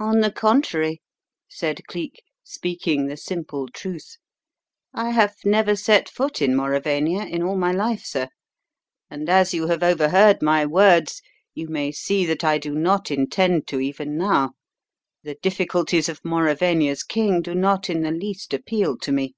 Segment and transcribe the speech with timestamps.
[0.00, 1.00] "On the contrary,"
[1.48, 4.16] said Cleek, speaking the simple truth.
[4.92, 8.30] "I have never set foot in Mauravania in all my life, sir.
[9.08, 11.22] And as you have overheard my words
[11.54, 14.54] you may see that I do not intend to even now.
[15.22, 19.36] The difficulties of Mauravania's king do not in the least appeal to me."